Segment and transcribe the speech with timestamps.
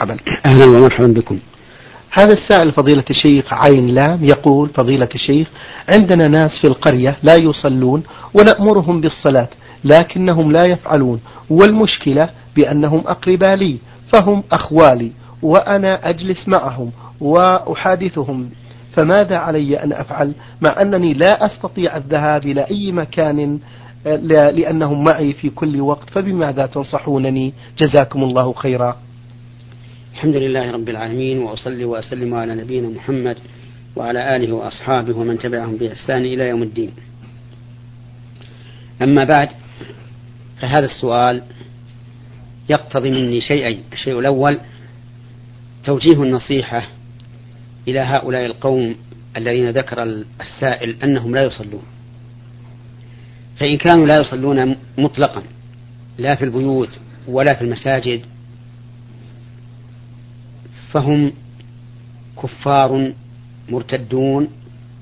[0.00, 0.16] مرحبا
[0.46, 1.38] أهلا ومرحبا بكم.
[2.10, 5.48] هذا السائل فضيلة الشيخ عين لام يقول فضيلة الشيخ
[5.94, 8.02] عندنا ناس في القرية لا يصلون
[8.34, 9.48] ونأمرهم بالصلاة
[9.84, 11.20] لكنهم لا يفعلون
[11.50, 13.78] والمشكلة بأنهم أقرباء لي
[14.12, 15.12] فهم أخوالي
[15.42, 18.50] وأنا أجلس معهم وأحادثهم.
[18.96, 23.58] فماذا علي أن أفعل؟ مع أنني لا أستطيع الذهاب إلى أي مكان
[24.54, 28.96] لأنهم معي في كل وقت فبماذا تنصحونني؟ جزاكم الله خيرا.
[30.16, 33.36] الحمد لله رب العالمين وأصلي وأسلم على نبينا محمد
[33.96, 36.92] وعلى آله وأصحابه ومن تبعهم بإحسان إلى يوم الدين.
[39.02, 39.48] أما بعد
[40.60, 41.42] فهذا السؤال
[42.70, 44.60] يقتضي مني شيئين الشيء الأول
[45.84, 46.88] توجيه النصيحة
[47.88, 48.96] إلى هؤلاء القوم
[49.36, 50.02] الذين ذكر
[50.40, 51.82] السائل أنهم لا يصلون.
[53.56, 55.42] فإن كانوا لا يصلون مطلقا
[56.18, 56.90] لا في البيوت
[57.28, 58.20] ولا في المساجد
[60.96, 61.32] فهم
[62.42, 63.12] كفار
[63.68, 64.48] مرتدون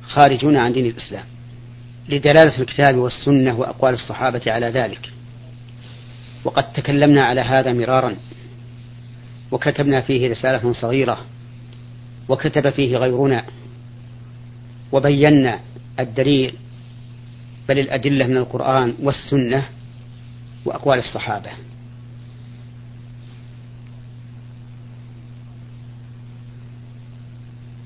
[0.02, 1.24] خارجون عن دين الإسلام
[2.08, 5.10] لدلالة الكتاب والسنة وأقوال الصحابة على ذلك.
[6.44, 8.16] وقد تكلمنا على هذا مرارا
[9.52, 11.18] وكتبنا فيه رسالة صغيرة
[12.28, 13.44] وكتب فيه غيرنا
[14.92, 15.60] وبينا
[16.00, 16.54] الدليل
[17.68, 19.64] بل الأدلة من القرآن والسنة
[20.64, 21.50] وأقوال الصحابة.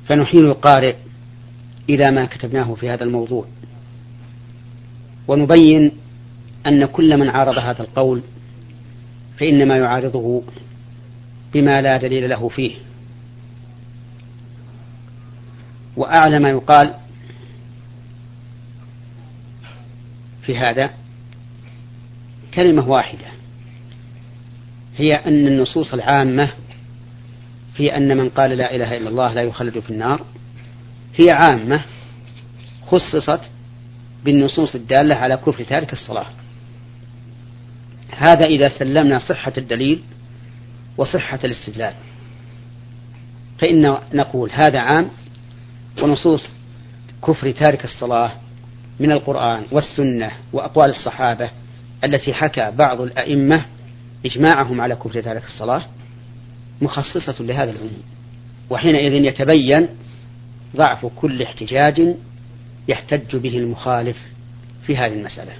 [0.08, 0.96] فنحيل القارئ
[1.90, 3.46] إلى ما كتبناه في هذا الموضوع.
[5.28, 5.92] ونبين
[6.66, 8.22] أن كل من عارض هذا القول
[9.38, 10.42] فإنما يعارضه
[11.54, 12.74] بما لا دليل له فيه.
[15.96, 16.94] وأعلى ما يقال
[20.42, 20.90] في هذا
[22.54, 23.26] كلمة واحدة
[24.96, 26.50] هي أن النصوص العامة
[27.78, 30.24] في أن من قال لا إله إلا الله لا يخلد في النار
[31.16, 31.84] هي عامة
[32.86, 33.40] خصصت
[34.24, 36.26] بالنصوص الدالة على كفر تارك الصلاة.
[38.16, 40.02] هذا إذا سلمنا صحة الدليل
[40.96, 41.94] وصحة الاستدلال.
[43.58, 45.10] فإن نقول هذا عام
[46.02, 46.44] ونصوص
[47.26, 48.32] كفر تارك الصلاة
[49.00, 51.50] من القرآن والسنة وأقوال الصحابة
[52.04, 53.64] التي حكى بعض الأئمة
[54.26, 55.82] إجماعهم على كفر تارك الصلاة
[56.82, 58.02] مخصصة لهذا العموم.
[58.70, 59.88] وحينئذ يتبين
[60.76, 62.16] ضعف كل احتجاج
[62.88, 64.16] يحتج به المخالف
[64.82, 65.52] في هذه المسألة.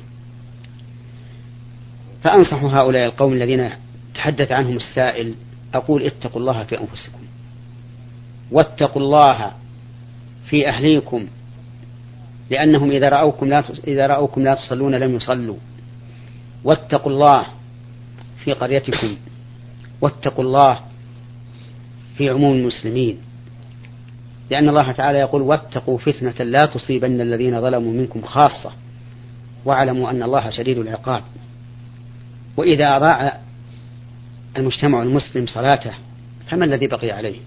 [2.24, 3.70] فأنصح هؤلاء القوم الذين
[4.14, 5.34] تحدث عنهم السائل
[5.74, 7.20] أقول اتقوا الله في أنفسكم.
[8.50, 9.52] واتقوا الله
[10.50, 11.26] في أهليكم
[12.50, 15.56] لأنهم إذا رأوكم لا إذا رأوكم لا تصلون لم يصلوا.
[16.64, 17.46] واتقوا الله
[18.44, 19.16] في قريتكم.
[20.00, 20.87] واتقوا الله
[22.18, 23.18] في عموم المسلمين.
[24.50, 28.72] لأن الله تعالى يقول واتقوا فتنة لا تصيبن الذين ظلموا منكم خاصة
[29.64, 31.22] واعلموا أن الله شديد العقاب.
[32.56, 33.38] وإذا أضاع
[34.56, 35.92] المجتمع المسلم صلاته
[36.48, 37.38] فما الذي بقي عليه؟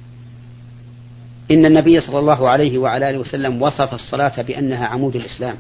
[1.52, 5.56] إن النبي صلى الله عليه وعلى آله وسلم وصف الصلاة بأنها عمود الإسلام.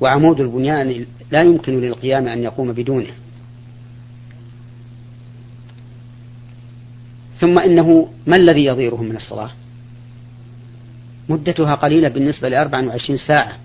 [0.00, 3.10] وعمود البنيان لا يمكن للقيام أن يقوم بدونه.
[7.40, 9.50] ثم إنه ما الذي يضيرهم من الصلاة؟
[11.28, 13.58] مدتها قليلة بالنسبة لأربع وعشرين ساعة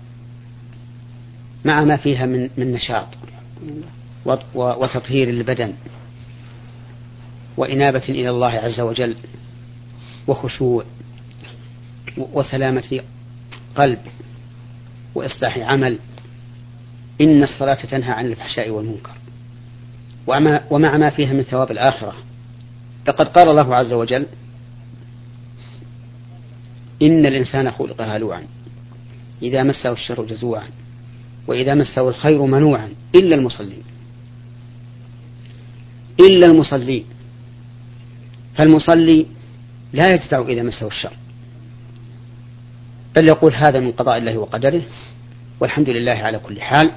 [1.64, 3.06] مع ما فيها من, من نشاط
[4.54, 5.72] وتطهير البدن
[7.56, 9.16] وإنابة إلى الله عز وجل
[10.28, 10.84] وخشوع
[12.18, 13.00] وسلامة
[13.76, 13.98] قلب
[15.14, 15.98] وإصلاح عمل
[17.20, 19.10] إن الصلاة تنهى عن الفحشاء والمنكر.
[20.70, 22.14] ومع ما فيها من ثواب الآخرة.
[23.10, 24.26] لقد قال الله عز وجل
[27.02, 28.42] إن الإنسان خلق هلوعا
[29.42, 30.68] إذا مسه الشر جزوعا
[31.46, 33.82] وإذا مسه الخير منوعا إلا المصلين.
[36.20, 37.04] إلا المصلين.
[38.54, 39.26] فالمصلي
[39.92, 41.12] لا يجزع إذا مسه الشر.
[43.16, 44.82] بل يقول هذا من قضاء الله وقدره
[45.60, 46.92] والحمد لله على كل حال.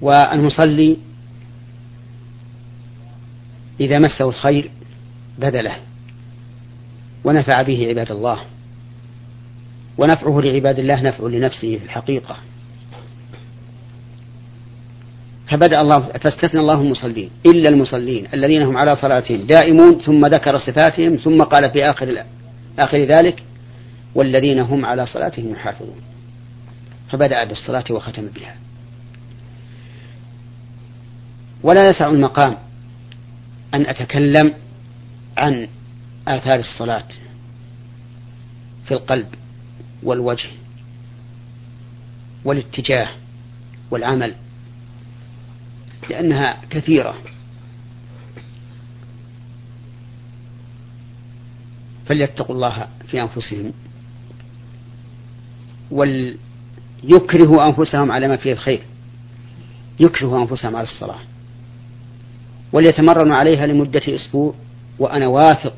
[0.00, 0.96] والمصلي
[3.80, 4.70] إذا مسه الخير
[5.38, 5.76] بذله
[7.24, 8.40] ونفع به عباد الله
[9.98, 12.36] ونفعه لعباد الله نفع لنفسه في الحقيقة.
[15.48, 21.16] فبدأ الله فاستثنى الله المصلين إلا المصلين الذين هم على صلاتهم دائمون ثم ذكر صفاتهم
[21.16, 22.24] ثم قال في آخر
[22.78, 23.42] آخر ذلك
[24.14, 26.00] والذين هم على صلاتهم يحافظون.
[27.10, 28.54] فبدأ بالصلاة وختم بها.
[31.62, 32.56] ولا يسع المقام.
[33.74, 34.54] أن أتكلم
[35.36, 35.68] عن
[36.28, 37.04] آثار الصلاة
[38.84, 39.28] في القلب
[40.02, 40.48] والوجه
[42.44, 43.08] والاتجاه
[43.90, 44.34] والعمل
[46.10, 47.14] لأنها كثيرة.
[52.06, 53.72] فليتقوا الله في أنفسهم
[55.90, 58.82] وليكرهوا أنفسهم على ما فيه الخير.
[60.00, 61.18] يكرهوا أنفسهم على الصلاة.
[62.72, 64.54] وليتمرنوا عليها لمدة أسبوع
[64.98, 65.74] وأنا واثق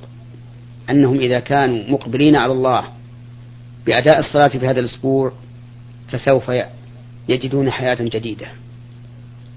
[0.90, 2.84] أنهم إذا كانوا مقبلين على الله
[3.86, 5.32] بأداء الصلاة في هذا الأسبوع
[6.08, 6.52] فسوف
[7.28, 8.46] يجدون حياة جديدة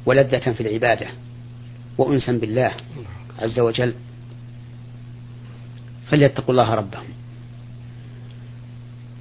[0.05, 1.07] ولذة في العبادة
[1.97, 2.71] وأنسا بالله
[3.39, 3.93] عز وجل.
[6.07, 7.07] فليتقوا الله ربهم.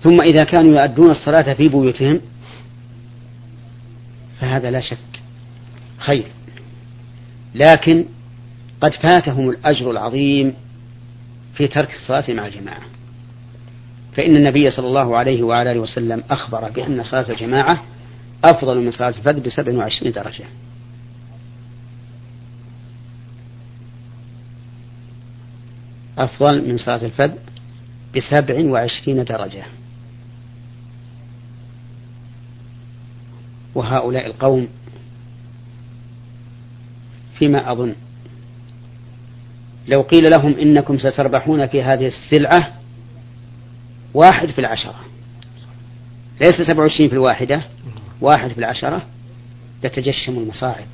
[0.01, 2.21] ثم إذا كانوا يؤدون الصلاة في بيوتهم
[4.41, 4.99] فهذا لا شك
[5.99, 6.27] خير.
[7.55, 8.05] لكن
[8.81, 10.55] قد فاتهم الأجر العظيم
[11.55, 12.83] في ترك الصلاة مع الجماعة
[14.17, 17.85] فإن النبي صلى الله عليه وعلى آله وسلم أخبر بأن صلاة الجماعة
[18.45, 20.45] أفضل من صلاة الفرد بسبع وعشرين درجة.
[26.19, 27.39] أفضل من صلاة الفرد
[28.17, 29.65] بسبع وعشرين درجة.
[33.75, 34.69] وهؤلاء القوم
[37.39, 37.95] فيما أظن.
[39.89, 42.73] لو قيل لهم إنكم ستربحون في هذه السلعة
[44.15, 45.01] واحد في العشرة.
[46.41, 47.63] ليس سبع وعشرين في الواحدة
[48.21, 49.03] واحد في العشرة.
[49.83, 50.87] تتجشم المصاعب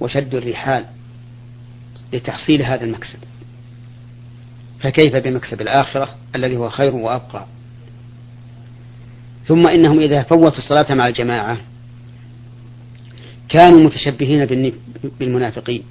[0.00, 0.84] وشد الرحال
[2.12, 3.18] لتحصيل هذا المكسب.
[4.80, 7.46] فكيف بمكسب الآخرة الذي هو خير وأبقى؟
[9.44, 11.58] ثم إنهم إذا فوتوا الصلاة مع الجماعة
[13.48, 14.72] كانوا متشبهين
[15.20, 15.82] بالمنافقين.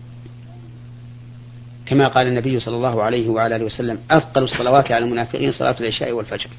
[1.85, 6.11] كما قال النبي صلى الله عليه وعلى آله وسلم أثقل الصلوات على المنافقين صلاة العشاء
[6.11, 6.49] والفجر.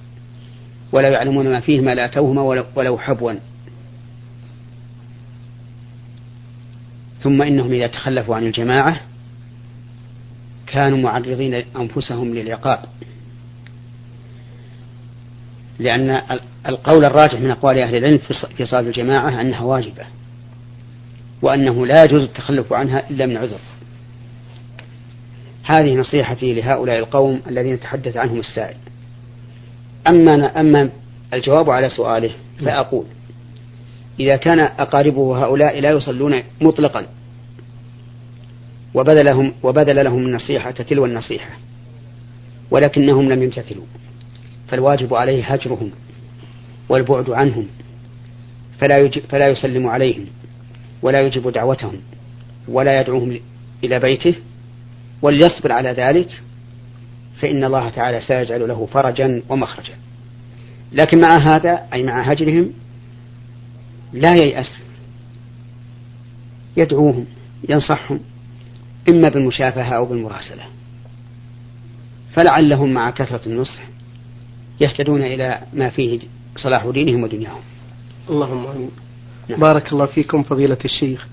[0.93, 3.33] ولا يعلمون ما فيهما لا اتوهما ولو حبوا.
[7.23, 9.01] ثم إنهم إذا تخلفوا عن الجماعة
[10.67, 12.85] كانوا معرضين أنفسهم للعقاب.
[15.79, 16.23] لأن
[16.69, 18.19] القول الراجح من أقوال أهل العلم
[18.57, 20.05] في صلاة الجماعة أنها واجبة.
[21.43, 23.61] وأنه لا يجوز التخلف عنها إلا من عذر.
[25.65, 28.77] هذه نصيحتي لهؤلاء القوم الذين تحدث عنهم السائل.
[30.09, 30.91] أما أما
[31.35, 32.31] الجواب على سؤاله
[32.65, 33.05] فأقول
[34.21, 37.07] إذا كان أقاربه هؤلاء لا يصلون مطلقا
[38.95, 41.51] وبذل لهم وبذل لهم النصيحة تلو النصيحة
[42.71, 43.85] ولكنهم لم يمتثلوا
[44.69, 45.91] فالواجب عليه هجرهم
[46.89, 47.67] والبعد عنهم
[48.81, 50.27] فلا فلا يسلم عليهم.
[51.03, 52.01] ولا يجب دعوتهم
[52.69, 53.41] ولا يدعوهم
[53.85, 54.35] إلى بيته
[55.23, 56.29] وليصبر على ذلك
[57.41, 59.95] فإن الله تعالى سيجعل له فرجا ومخرجا.
[60.93, 62.73] لكن مع هذا أي مع هجرهم
[64.13, 64.71] لا ييأس.
[66.77, 67.27] يدعوهم
[67.69, 68.21] ينصحهم
[69.09, 70.65] إما بالمشافهة أو بالمراسلة.
[72.33, 73.83] فلعلهم مع كثرة النصح
[74.81, 76.21] يهتدون إلى ما فيه
[76.57, 77.61] صلاح دينهم ودنياهم.
[78.31, 78.91] اللهم آمين.
[79.49, 79.61] نعم.
[79.61, 81.27] بارك الله فيكم فضيلة الشيخ.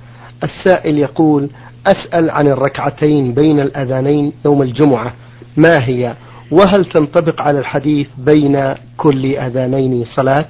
[0.44, 1.50] السائل يقول
[1.88, 5.14] أسأل عن الركعتين بين الأذانين يوم الجمعة.
[5.58, 6.16] ما هي؟
[6.52, 10.48] وهل تنطبق على الحديث بين كل أذانين صلاة؟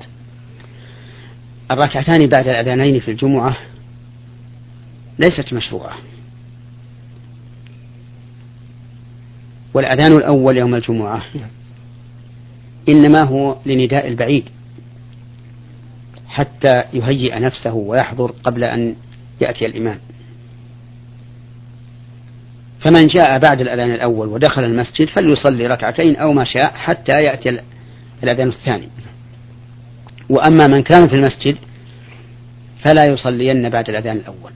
[1.71, 3.57] الركعتان بعد الأذانين في الجمعة
[5.19, 5.97] ليست مشروعة.
[9.73, 11.49] والأذان الأول يوم الجمعة نعم.
[12.89, 14.49] إنما هو لنداء البعيد.
[16.35, 18.95] حتى يهيئ نفسه ويحضر قبل أن
[19.41, 19.99] يأتي الإمام.
[22.79, 27.61] فمن جاء بعد الأذان الأول ودخل المسجد فليصلي ركعتين أو ما شاء حتى يأتي
[28.23, 28.89] الأذان الثاني.
[30.29, 31.57] وأما من كان في المسجد
[32.83, 34.51] فلا يصلين بعد الأذان الأول.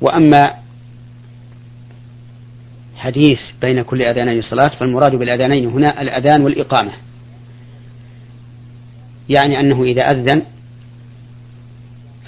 [0.00, 0.54] وأما
[2.96, 6.92] حديث بين كل أذانين صلاة فالمراد بالأذانين هنا الأذان والإقامة.
[9.36, 10.42] يعني أنه إذا أذن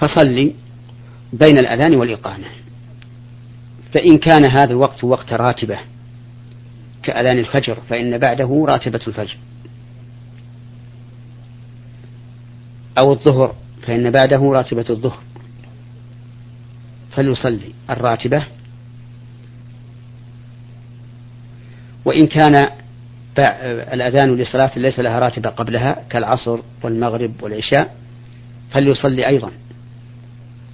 [0.01, 0.55] فصلي
[1.33, 2.47] بين الأذان والإقامة.
[3.95, 5.79] فإن كان هذا الوقت وقت راتبة
[7.03, 9.37] كأذان الفجر فإن بعده راتبة الفجر.
[12.99, 13.55] أو الظهر
[13.87, 15.23] فإن بعده راتبة الظهر.
[17.17, 17.73] فليصلي.
[17.91, 18.47] الراتبة
[22.05, 22.82] وإن كان
[23.39, 27.97] الأذان لصلاة ليس لها راتبة قبلها كالعصر والمغرب والعشاء
[28.71, 29.51] فليصلي أيضا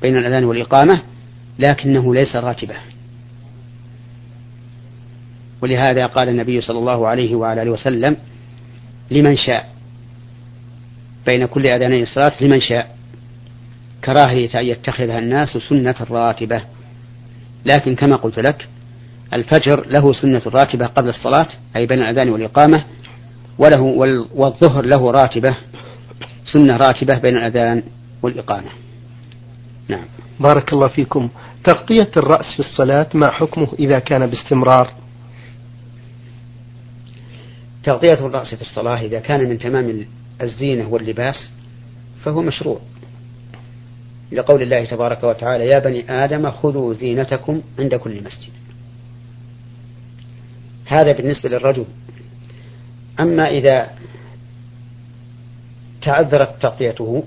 [0.03, 1.03] بين الأذان والإقامة
[1.59, 2.75] لكنه ليس راتبة.
[5.63, 8.17] ولهذا قال النبي صلى الله عليه وعلى آله وسلم
[9.11, 9.69] لمن شاء.
[11.27, 12.97] بين كل أذاني الصلاة لمن شاء.
[14.05, 16.63] كراهية أن يتخذها الناس سنة راتبة.
[17.67, 18.69] لكن كما قلت لك
[19.35, 22.85] الفجر له سنة راتبة قبل الصلاة أي بين الأذان والإقامة
[23.59, 23.81] وله
[24.35, 25.57] والظهر له راتبة
[26.53, 27.83] سنة راتبة بين الأذان
[28.23, 28.69] والإقامة.
[29.89, 30.05] نعم.
[30.41, 31.29] بارك الله فيكم.
[31.65, 34.93] تغطية الرأس في الصلاة ما حكمه إذا كان باستمرار؟
[37.85, 40.07] تغطية الرأس في الصلاة إذا كان من تمام
[40.43, 41.51] الزينة واللباس
[42.25, 42.81] فهو مشروع.
[44.33, 48.58] لقول الله تبارك وتعالى يا بني آدم خذوا زينتكم عند كل مسجد.
[50.89, 51.85] هذا بالنسبة للرجل.
[53.21, 53.91] أما إذا
[56.03, 57.25] تعذرت تغطيته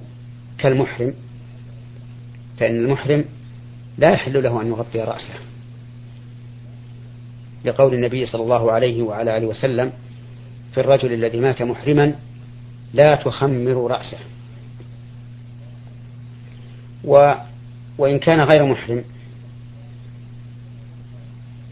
[0.57, 1.13] كالمحرم
[2.57, 3.25] فإن المحرم
[3.97, 5.33] لا يحل له أن يغطي رأسه.
[7.65, 9.91] لقول النبي صلى الله عليه وعلى آله وسلم
[10.73, 12.15] في الرجل الذي مات محرما
[12.93, 14.17] لا تخمر رأسه.
[17.03, 17.33] و
[17.97, 19.03] وإن كان غير محرم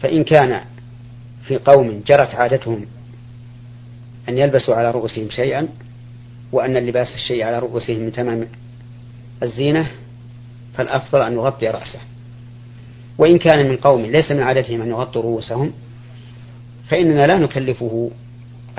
[0.00, 0.64] فإن كان
[1.50, 2.86] في قوم جرت عادتهم
[4.28, 5.68] أن يلبسوا على رؤوسهم شيئا
[6.52, 8.48] وأن اللباس الشيء على رؤوسهم من تمام
[9.42, 9.90] الزينة
[10.74, 11.98] فالأفضل أن يغطي رأسه.
[13.18, 15.72] وإن كان من قوم ليس من عادتهم أن يغطوا رؤوسهم
[16.88, 18.10] فإننا لا نكلفه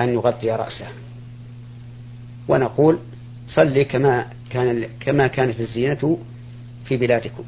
[0.00, 0.88] أن يغطي رأسه.
[2.48, 2.98] ونقول
[3.48, 6.18] صلي كما كان كما كانت الزينة
[6.84, 7.44] في بلادكم.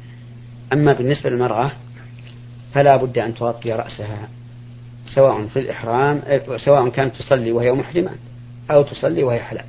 [0.73, 1.71] أما بالنسبة للمرأة
[2.73, 4.29] فلا بد أن تغطي رأسها.
[5.07, 6.21] سواء في الإحرام
[6.57, 8.11] سواء كانت تصلي وهي محرمة
[8.71, 9.65] أو تصلي وهي حلال.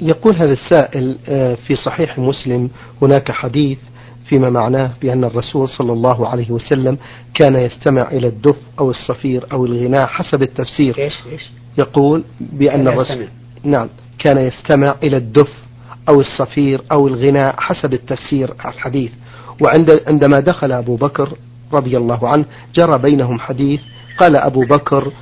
[0.00, 2.70] يقول هذا السائل آه، في صحيح مسلم
[3.02, 3.78] هناك حديث
[4.28, 6.98] فيما معناه بأن الرسول صلى الله عليه وسلم
[7.34, 10.98] كان يستمع إلى الدف أو الصفير أو الغناء حسب التفسير.
[10.98, 13.28] إيش إيش؟ يقول بأن الرسول
[13.64, 15.52] نعم كان يستمع إلى الدف
[16.08, 19.12] أو الصفير أو الغناء حسب التفسير الحديث.
[19.62, 21.36] وعند عندما دخل أبو بكر
[21.72, 22.44] رضي الله عنه
[22.74, 23.80] جرى بينهم حديث
[24.20, 25.12] قال أبو بكر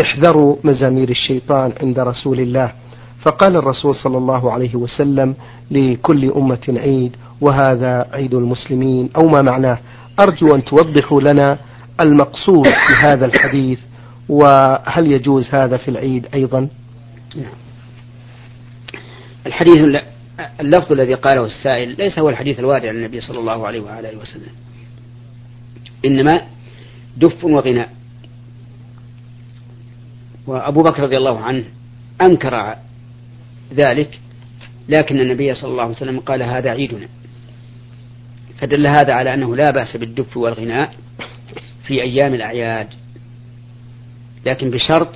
[0.00, 2.72] احذروا مزامير الشيطان عند رسول الله.
[3.20, 5.34] فقال الرسول صلى الله عليه وسلم
[5.70, 9.78] لكل أمة عيد وهذا عيد المسلمين أو ما معناه؟
[10.20, 11.58] أرجو أن توضحوا لنا
[12.04, 13.78] المقصود في هذا الحديث
[14.28, 16.68] وهل يجوز هذا في العيد أيضا.
[19.46, 19.76] الحديث
[20.60, 24.52] اللفظ الذي قاله السائل ليس هو الحديث الوارد عن النبي صلى الله عليه وآله وسلم.
[26.04, 26.40] إنما
[27.16, 28.01] دف وغناء.
[30.46, 31.64] وأبو بكر رضي الله عنه
[32.20, 32.76] أنكر
[33.74, 34.20] ذلك
[34.88, 37.08] لكن النبي صلى الله عليه وسلم قال هذا عيدنا.
[38.58, 40.94] فدل هذا على أنه لا بأس بالدف والغناء
[41.86, 42.88] في أيام الأعياد.
[44.46, 45.08] لكن بشرط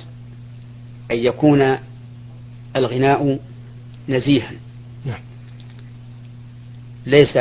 [1.11, 1.77] أن يكون
[2.75, 3.39] الغناء
[4.09, 4.51] نزيها.
[5.05, 5.19] نعم.
[7.05, 7.37] ليس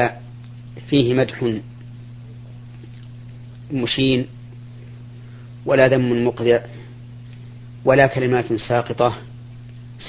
[0.90, 1.54] فيه مدح
[3.72, 4.26] مشين
[5.66, 6.64] ولا ذم مقذع
[7.86, 9.16] ولا كلمات ساقطة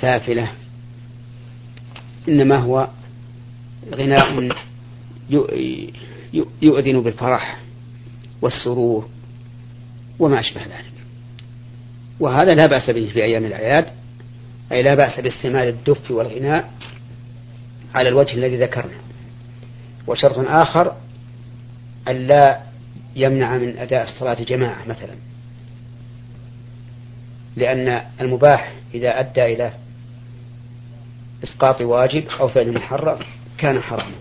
[0.02, 0.52] سافلة
[2.28, 2.88] إنما هو
[3.94, 4.50] غناء
[6.62, 7.60] يؤذن بالفرح
[8.42, 9.10] والسرور
[10.20, 10.94] وما أشبه ذلك.
[12.20, 13.86] وهذا لا بأس به في أيام الأعياد
[14.72, 16.72] أي لا بأس باستعمال الدف والغناء
[17.96, 18.98] على الوجه الذي ذكرنا.
[20.08, 20.96] وشرط آخر
[22.08, 22.62] ألا
[23.16, 25.16] يمنع من أداء الصلاة جماعة مثلا.
[27.58, 29.72] لأن المباح إذا أدى إلى
[31.44, 33.20] إسقاط واجب أو فعل محرم
[33.58, 34.16] كان حراما.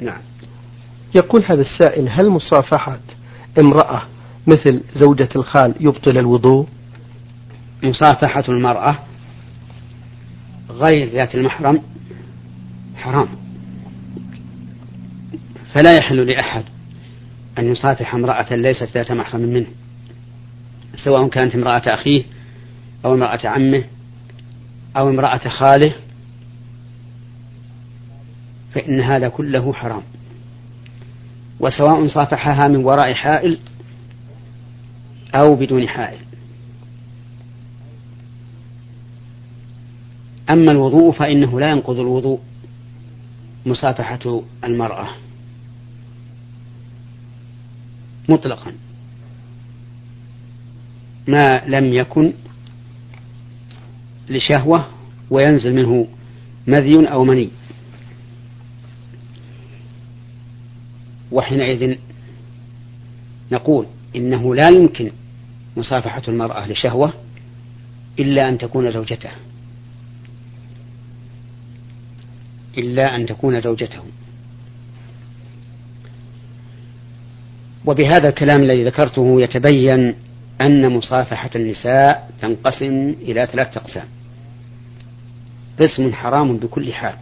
[0.00, 0.20] نعم.
[1.16, 3.00] يقول هذا السائل هل مصافحة
[3.60, 4.02] امرأة
[4.46, 6.66] مثل زوجة الخال يبطل الوضوء؟
[7.82, 8.98] مصافحة المرأة
[10.70, 11.82] غير ذات المحرم
[12.96, 13.28] حرام.
[15.74, 16.64] فلا يحل لأحد
[17.58, 19.66] أن يصافح امرأة ليست ذات محرم منه.
[21.04, 22.24] سواء كانت امرأة أخيه
[23.04, 23.84] أو امرأة عمه
[24.96, 25.94] أو امرأة خاله
[28.74, 30.02] فإن هذا كله حرام.
[31.60, 33.58] وسواء صافحها من وراء حائل
[35.34, 36.18] أو بدون حائل.
[40.50, 42.40] أما الوضوء فإنه لا ينقض الوضوء
[43.66, 45.08] مصافحة المرأة
[48.28, 48.72] مطلقا.
[51.28, 52.32] ما لم يكن
[54.28, 54.86] لشهوة
[55.30, 56.08] وينزل منه
[56.66, 57.48] مذي أو مني.
[61.32, 61.98] وحينئذ
[63.52, 65.10] نقول إنه لا يمكن
[65.76, 67.12] مصافحة المرأة لشهوة
[68.18, 69.30] إلا أن تكون زوجته.
[72.78, 74.02] إلا أن تكون زوجته.
[77.84, 80.14] وبهذا الكلام الذي ذكرته يتبين
[80.60, 84.08] أن مصافحة النساء تنقسم إلى ثلاثة أقسام.
[85.80, 87.14] قسم حرام بكل حال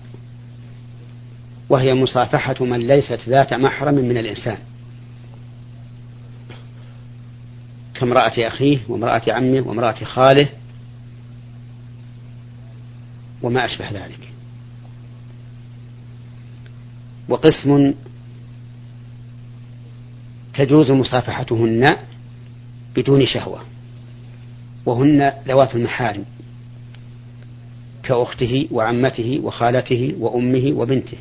[1.69, 4.59] وهي مصافحة من ليست ذات محرم من الإنسان.
[7.95, 10.49] كامرأة أخيه وامرأة عمه وامرأة خاله
[13.43, 14.29] وما أشبه ذلك.
[17.29, 17.95] وقسم
[20.55, 21.97] تجوز مصافحتهن
[22.97, 23.61] بدون شهوة.
[24.87, 26.25] وهن ذوات المحارم
[28.03, 31.17] كأخته وعمته وخالته وأمه وبنته.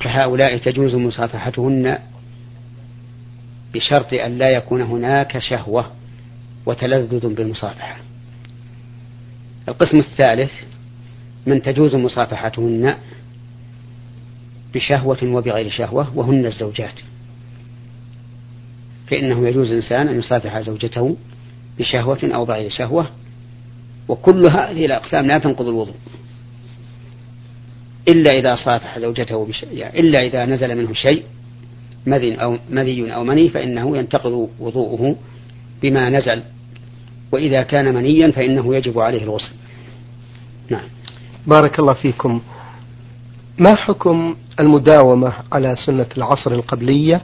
[0.00, 1.98] فهؤلاء تجوز مصافحتهن
[3.74, 5.90] بشرط أن لا يكون هناك شهوة
[6.66, 7.96] وتلذذ بالمصافحة.
[9.68, 10.52] القسم الثالث
[11.46, 12.96] من تجوز مصافحتهن
[14.74, 17.11] بشهوة وبغير شهوة وهن الزوجات.
[19.06, 21.16] فإنه يجوز الإنسان أن يصافح زوجته
[21.78, 23.06] بشهوة أو بغير شهوة
[24.08, 25.94] وكل هذه الأقسام لا تنقض الوضوء.
[28.08, 29.62] إلا إذا صافح زوجته بش...
[29.62, 31.22] يعني إلا إذا نزل منه شيء
[32.06, 35.16] مذي أو مذي أو مني فإنه ينتقض وضوءه
[35.82, 36.42] بما نزل.
[37.32, 39.54] وإذا كان منيا فإنه يجب عليه الغسل.
[40.70, 40.88] نعم.
[41.46, 42.40] بارك الله فيكم.
[43.58, 47.22] ما حكم المداومة على سنة العصر القبلية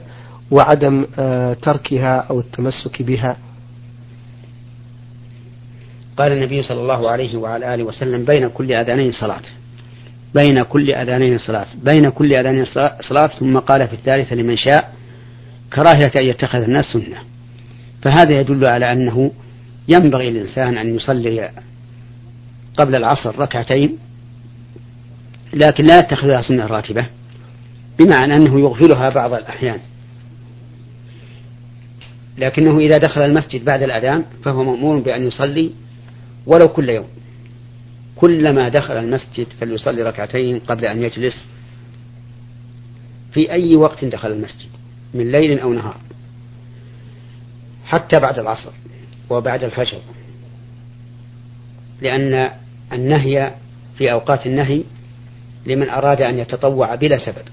[0.51, 3.37] وعدم آه، تركها أو التمسك بها.
[6.17, 9.41] قال النبي صلى الله عليه وعلى آله وسلم بين كل أذانين صلاة.
[10.35, 11.67] بين كل أذانين صلاة.
[11.83, 12.65] بين كل أذانين
[13.01, 14.93] صلاة ثم قال في الثالثة لمن شاء
[15.73, 17.17] كراهية أن يتخذ الناس سنة.
[18.01, 19.31] فهذا يدل على أنه
[19.87, 21.51] ينبغي للإنسان أن يصلي
[22.77, 23.97] قبل العصر ركعتين
[25.53, 27.05] لكن لا يتخذها سنة راتبة
[27.99, 29.79] بمعنى أنه يغفلها بعض الأحيان.
[32.39, 35.71] لكنه إذا دخل المسجد بعد الأذان فهو مأمور بأن يصلي
[36.45, 37.07] ولو كل يوم.
[38.15, 41.45] كلما دخل المسجد فليصلي ركعتين قبل أن يجلس
[43.31, 44.69] في أي وقت دخل المسجد
[45.13, 45.97] من ليل أو نهار
[47.85, 48.71] حتى بعد العصر
[49.29, 49.99] وبعد الفجر.
[52.01, 52.49] لأن
[52.93, 53.53] النهي
[53.97, 54.83] في أوقات النهي
[55.65, 57.45] لمن أراد أن يتطوع بلا سبب.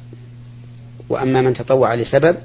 [1.09, 2.37] وأما من تطوع لسبب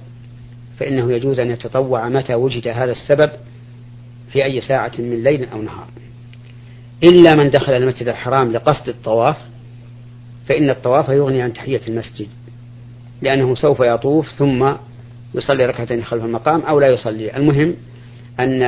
[0.80, 3.32] فإنه يجوز أن يتطوع متى وجد هذا السبب
[4.32, 5.88] في أي ساعة من ليل أو نهار.
[7.04, 9.38] إلا من دخل المسجد الحرام لقصد الطواف
[10.48, 12.28] فإن الطواف يغني عن تحية المسجد
[13.22, 14.74] لأنه سوف يطوف ثم
[15.36, 17.38] يصلي ركعتين خلف المقام أو لا يصلي.
[17.38, 17.76] المهم
[18.40, 18.64] أن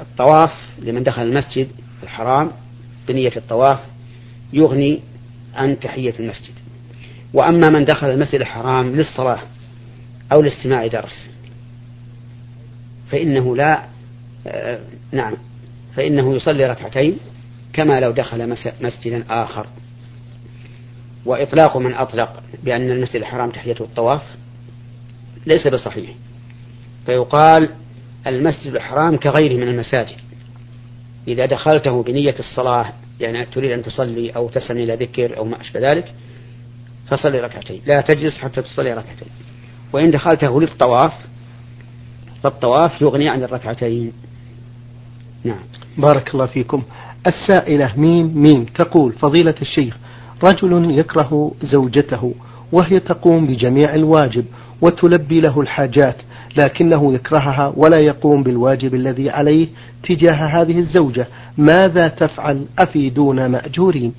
[0.00, 1.68] الطواف لمن دخل المسجد
[2.02, 2.50] الحرام
[3.08, 3.78] بنية الطواف
[4.52, 5.00] يغني
[5.54, 6.54] عن تحية المسجد.
[7.34, 9.40] وأما من دخل المسجد الحرام للصلاة
[10.32, 11.26] أو لاستماع درس
[13.10, 13.84] فإنه لا
[14.46, 14.80] آه
[15.12, 15.34] نعم
[15.96, 17.18] فإنه يصلي ركعتين
[17.72, 19.66] كما لو دخل مسجدا آخر.
[21.24, 24.22] وإطلاق من أطلق بأن المسجد الحرام تحيته الطواف
[25.46, 26.10] ليس بصحيح.
[27.06, 27.70] فيقال
[28.26, 30.16] المسجد الحرام كغيره من المساجد.
[31.28, 35.92] إذا دخلته بنية الصلاة يعني تريد أن تصلي أو تسمي إلى ذكر أو ما أشبه
[35.92, 36.12] ذلك
[37.08, 37.80] فصلي ركعتين.
[37.86, 39.28] لا تجلس حتى تصلي ركعتين.
[39.92, 41.12] وإن دخلته للطواف
[42.42, 44.12] فالطواف يغني عن الركعتين.
[45.44, 45.62] نعم.
[45.98, 46.82] بارك الله فيكم.
[47.26, 49.96] السائلة ميم ميم تقول فضيلة الشيخ
[50.44, 52.34] رجل يكره زوجته
[52.72, 54.44] وهي تقوم بجميع الواجب
[54.80, 56.16] وتلبي له الحاجات
[56.56, 59.68] لكنه يكرهها ولا يقوم بالواجب الذي عليه
[60.02, 61.28] تجاه هذه الزوجة.
[61.58, 64.14] ماذا تفعل؟ أفيدون مأجورين.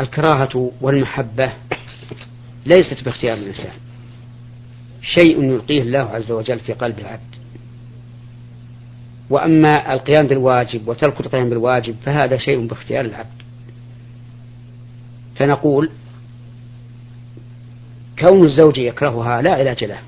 [0.00, 1.52] الكراهة والمحبة
[2.66, 3.87] ليست باختيار الإنسان.
[5.02, 7.34] شيء يلقيه الله عز وجل في قلب العبد.
[9.30, 13.42] وأما القيام بالواجب وترك القيام بالواجب فهذا شيء باختيار العبد.
[15.36, 15.90] فنقول
[18.18, 19.98] كون الزوج يكرهها لا علاج له.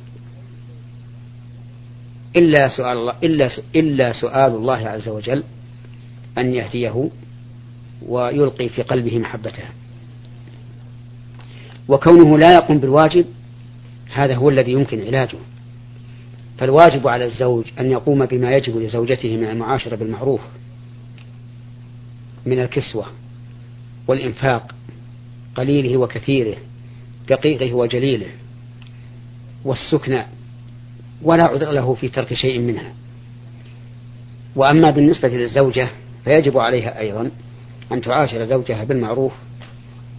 [2.36, 5.44] إلا سؤال الله إلا إلا سؤال الله عز وجل
[6.38, 7.10] أن يهديه
[8.06, 9.68] ويلقي في قلبه محبتها
[11.88, 13.24] وكونه لا يقوم بالواجب
[14.12, 15.38] هذا هو الذي يمكن علاجه.
[16.58, 20.40] فالواجب على الزوج أن يقوم بما يجب لزوجته من المعاشرة بالمعروف
[22.46, 23.06] من الكسوة
[24.08, 24.74] والإنفاق
[25.54, 26.56] قليله وكثيره
[27.28, 28.28] دقيقه وجليله
[29.64, 30.26] والسكنى
[31.22, 32.92] ولا عذر له في ترك شيء منها.
[34.56, 35.88] وأما بالنسبة للزوجة
[36.24, 37.30] فيجب عليها أيضا
[37.92, 39.32] أن تعاشر زوجها بالمعروف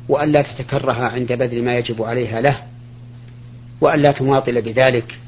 [0.09, 2.70] وأن لا تتكره عند بذل ما يجب عليها له
[3.81, 5.19] وأن لا تماطل بذلك.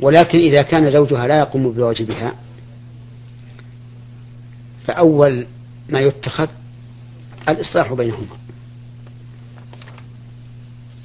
[0.00, 2.34] ولكن إذا كان زوجها لا يقوم بواجبها
[4.86, 5.46] فأول
[5.88, 6.48] ما يتخذ
[7.48, 8.36] الإصلاح بينهما.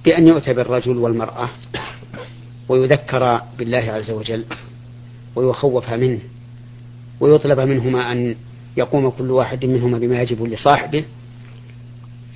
[0.05, 1.49] بأن يؤتى بالرجل والمرأة
[2.69, 4.45] ويذكر بالله عز وجل
[5.35, 6.19] ويخوف منه
[7.19, 8.35] ويطلب منهما أن
[8.77, 11.05] يقوم كل واحد منهما بما يجب لصاحبه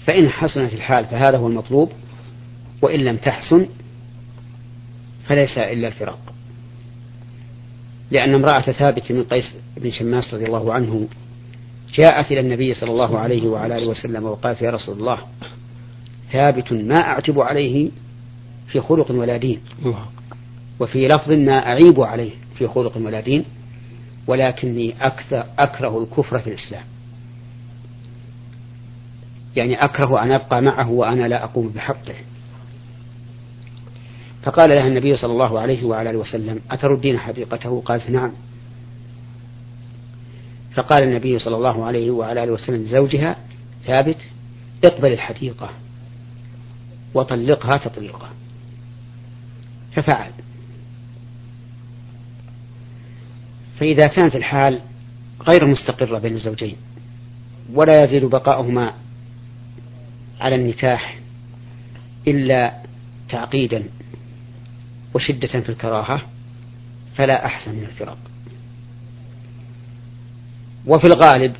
[0.07, 1.91] فإن حسنت الحال فهذا هو المطلوب
[2.81, 3.67] وإن لم تحسن
[5.27, 6.19] فليس إلا الفراق.
[8.11, 11.07] لأن امرأة ثابت من قيس بن شماس رضي الله عنه
[11.93, 15.17] جاءت إلى النبي صلى الله عليه وعلى آله وسلم وقالت يا رسول الله
[16.31, 17.89] ثابت ما أعتب عليه
[18.67, 19.59] في خلق ولا دين
[20.79, 23.45] وفي لفظ ما أعيب عليه في خلق ولا دين
[24.27, 26.83] ولكني أكثر أكره الكفر في الإسلام.
[29.55, 32.15] يعني أكره أن أبقى معه وأنا لا أقوم بحقه.
[34.43, 38.31] فقال لها النبي صلى الله عليه وعلى آله وسلم أتردين حقيقته؟ قالت نعم.
[40.73, 43.35] فقال النبي صلى الله عليه وعلى آله وسلم لزوجها
[43.85, 44.17] ثابت
[44.85, 45.69] اقبل الحديقة
[47.13, 48.29] وطلقها تطليقا.
[49.95, 50.31] ففعل.
[53.79, 54.79] فإذا كانت الحال
[55.49, 56.75] غير مستقرة بين الزوجين
[57.73, 58.93] ولا يزيد بقاؤهما
[60.41, 61.19] على النكاح
[62.27, 62.73] إلا
[63.29, 63.83] تعقيدا
[65.13, 66.21] وشدة في الكراهة
[67.15, 68.17] فلا أحسن من الفراق.
[70.87, 71.55] وفي الغالب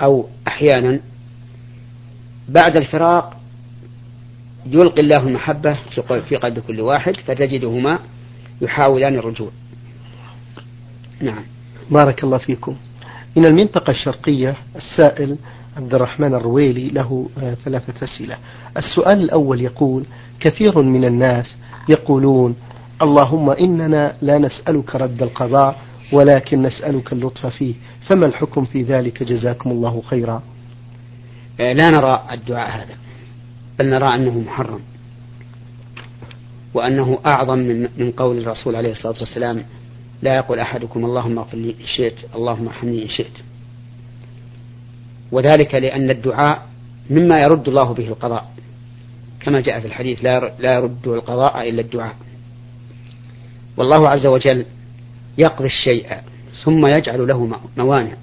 [0.00, 1.00] أو أحيانا
[2.48, 3.40] بعد الفراق
[4.66, 5.78] يلقي الله المحبة
[6.28, 7.98] في قلب كل واحد فتجدهما
[8.60, 9.50] يحاولان الرجوع.
[11.20, 11.44] نعم.
[11.90, 12.76] بارك الله فيكم.
[13.36, 15.36] من المنطقة الشرقية السائل
[15.76, 18.36] عبد الرحمن الرويلي له آه، ثلاثة أسئلة.
[18.76, 20.04] السؤال الأول يقول
[20.40, 21.54] كثير من الناس
[21.88, 22.56] يقولون
[23.02, 25.76] اللهم إننا لا نسألك رد القضاء
[26.12, 27.74] ولكن نسألك اللطف فيه.
[28.08, 30.42] فما الحكم في ذلك؟ جزاكم الله خيرا.
[31.60, 32.94] آه، لا نرى الدعاء هذا
[33.78, 34.80] بل نرى أنه محرم
[36.74, 39.64] وأنه أعظم من, من قول الرسول عليه الصلاة والسلام
[40.22, 43.53] لا يقول أحدكم اللهم اغفر لي إن شئت اللهم ارحمني إن شئت.
[45.34, 46.66] وذلك لأن الدعاء
[47.10, 48.54] مما يرد الله به القضاء.
[49.40, 50.24] كما جاء في الحديث
[50.58, 52.16] لا يرد القضاء إلا الدعاء.
[53.76, 54.66] والله عز وجل
[55.38, 56.06] يقضي الشيء
[56.64, 58.16] ثم يجعل له موانع.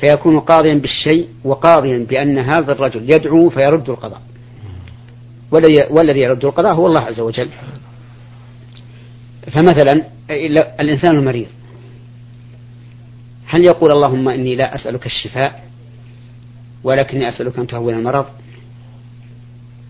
[0.00, 4.22] فيكون قاضيا بالشيء وقاضيا بأن هذا الرجل يدعو فيرد القضاء.
[5.90, 7.50] والذي يرد القضاء هو الله عز وجل.
[9.52, 10.04] فمثلا
[10.80, 11.48] الإنسان المريض.
[13.46, 15.69] هل يقول اللهم إني لا أسألك الشفاء؟
[16.84, 18.26] ولكني أسألك أن تهون المرض؟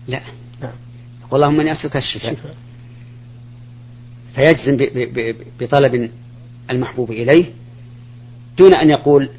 [0.07, 0.21] لا.
[0.61, 0.73] نعم.
[1.33, 2.55] اللهم إني أسألك الشفاء.
[4.35, 4.77] فيجزم
[5.59, 6.11] بطلب
[6.71, 7.45] المحبوب إليه
[8.57, 9.29] دون أن يقول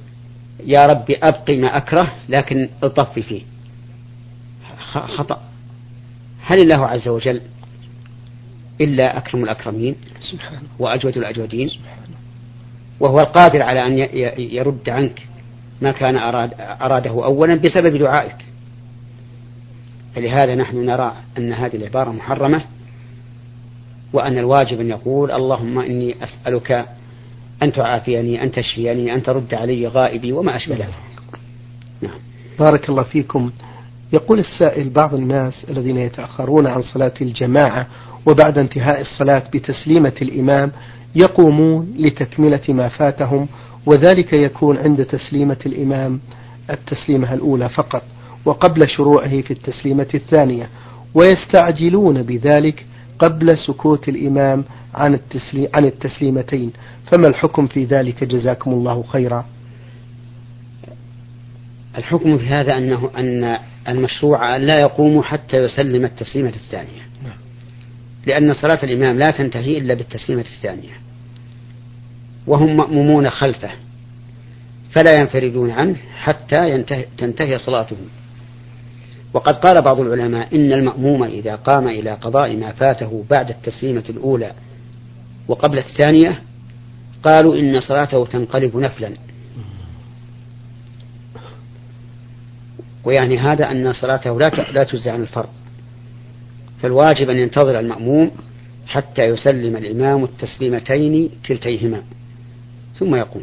[0.66, 3.42] يا ربي أبقي ما أكره لكن الطفي فيه.
[4.92, 5.42] خطأ.
[6.42, 7.40] هل الله عز وجل
[8.80, 9.96] إلا أكرم الأكرمين
[10.78, 11.70] وأجود الأجودين؟
[13.00, 13.98] وهو القادر على أن
[14.38, 15.26] يرد عنك
[15.82, 18.36] ما كان أراد أراده أولا بسبب دعائك.
[20.14, 22.60] فلهذا نحن نرى أن هذه العبارة محرمة
[24.12, 26.86] وأن الواجب أن يقول اللهم إني أسألك
[27.62, 30.94] أن تعافيني أن تشفيني أن ترد علي غائبي وما أشبه ذلك.
[32.00, 32.18] نعم.
[32.58, 33.50] بارك الله فيكم.
[34.12, 37.86] يقول السائل بعض الناس الذين يتأخرون عن صلاة الجماعة
[38.26, 40.72] وبعد انتهاء الصلاة بتسليمة الإمام
[41.14, 43.48] يقومون لتكملة ما فاتهم
[43.86, 46.20] وذلك يكون عند تسليمة الإمام
[46.70, 48.02] التسليمة الأولى فقط
[48.44, 50.68] وقبل شروعه في التسليمة الثانية
[51.14, 52.86] ويستعجلون بذلك
[53.18, 54.64] قبل سكوت الإمام
[54.94, 56.72] عن, التسليم عن التسليمتين.
[57.12, 59.46] فما الحكم في ذلك؟ جزاكم الله خيرا.
[61.98, 67.02] الحكم في هذا أنه أن المشروع لا يقوم حتى يسلم التسليمة الثانية.
[67.24, 67.38] نعم.
[68.26, 70.92] لأن صلاة الإمام لا تنتهي إلا بالتسليمة الثانية.
[72.46, 73.70] وهم مأمومون خلفه
[74.90, 77.96] فلا ينفردون عنه حتى ينتهي تنتهي صلاته.
[79.34, 84.52] وقد قال بعض العلماء إن المأموم إذا قام إلى قضاء ما فاته بعد التسليمة الأولى
[85.48, 86.42] وقبل الثانية
[87.24, 89.12] قالوا إن صلاته تنقلب نفلا.
[93.04, 95.48] ويعني هذا أن صلاته لا لا تجزي عن الفرض.
[96.82, 98.30] فالواجب أن ينتظر المأموم
[98.86, 102.02] حتى يسلم الإمام التسليمتين كلتيهما.
[103.02, 103.42] ثم يقوم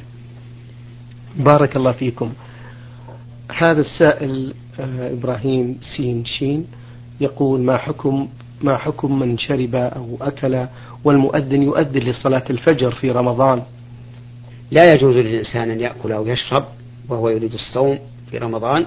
[1.35, 2.33] بارك الله فيكم.
[3.57, 6.67] هذا السائل آه، إبراهيم سين شين
[7.21, 8.27] يقول ما حكم
[8.61, 10.65] ما حكم من شرب أو أكل
[11.03, 13.63] والمؤذن يؤذن لصلاة الفجر في رمضان؟
[14.71, 16.65] لا يجوز للإنسان أن يأكل أو يشرب
[17.09, 17.99] وهو يريد الصوم
[18.31, 18.85] في رمضان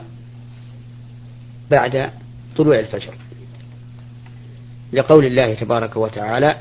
[1.70, 2.10] بعد
[2.56, 3.14] طلوع الفجر.
[4.92, 6.56] لقول الله تبارك وتعالى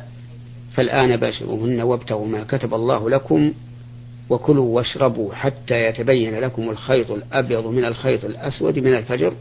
[0.73, 3.53] فالآن باشروهن وابتغوا ما كتب الله لكم
[4.31, 9.33] وكلوا واشربوا حتى يتبين لكم الخيط الأبيض من الخيط الأسود من الفجر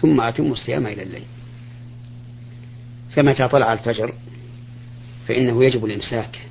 [0.00, 1.24] ثم أتموا الصيام إلى الليل.
[3.10, 4.14] فمتى طلع الفجر؟
[5.28, 6.48] فإنه يجب الإمساك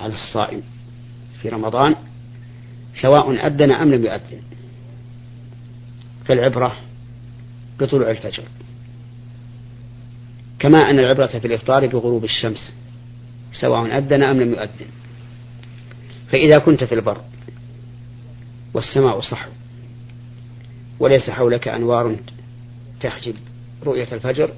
[0.00, 0.62] على الصائم
[1.42, 1.94] في رمضان
[3.02, 4.42] سواء أذن أم لم يؤذن.
[6.24, 6.76] فالعبرة
[7.80, 8.44] بطلوع الفجر.
[10.58, 12.72] كما أن العبرة في الإفطار بغروب الشمس
[13.52, 15.01] سواء أذن أم لم يؤذن.
[16.32, 17.20] فإذا كنت في البر
[18.74, 19.50] والسماء صحو
[21.00, 22.16] وليس حولك أنوار
[23.00, 23.34] تحجب
[23.84, 24.50] رؤية الفجر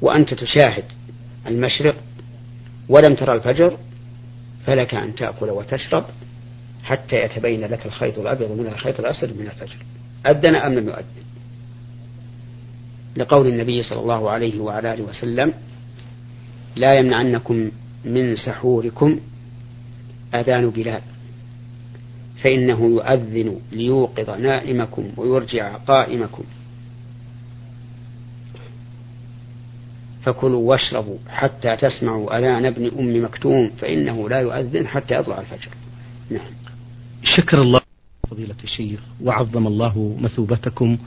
[0.00, 0.84] وأنت تشاهد
[1.46, 1.96] المشرق
[2.88, 3.78] ولم ترى الفجر
[4.66, 6.04] فلك أن تأكل وتشرب
[6.84, 9.76] حتى يتبين لك الخيط الأبيض من الخيط الأسود من الفجر.
[10.26, 11.26] أذن أم لم يؤذن؟
[13.16, 15.54] لقول النبي صلى الله عليه وعلى آله وسلم
[16.76, 17.70] لا يمنعنكم
[18.04, 19.20] من سحوركم
[20.34, 21.02] أذان بلال.
[22.42, 26.44] فإنه يؤذن ليوقظ نائمكم ويرجع قائمكم.
[30.22, 35.70] فكلوا واشربوا حتى تسمعوا أذان ابن أم مكتوم فإنه لا يؤذن حتى يطلع الفجر.
[36.30, 36.50] نعم.
[37.22, 37.80] شكر الله
[38.30, 40.98] فضيلة الشيخ وعظم الله مثوبتكم.